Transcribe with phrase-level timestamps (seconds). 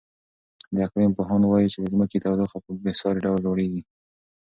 [0.75, 3.81] د اقلیم پوهان وایي چې د ځمکې تودوخه په بې ساري ډول لوړېږي.